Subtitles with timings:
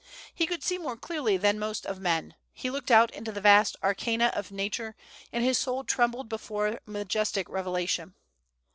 [0.33, 2.33] He could see more clearly than most of men.
[2.53, 4.95] He looked out into the vast arcana of Nature,
[5.31, 8.15] and his soul trembled before the majestic revelation.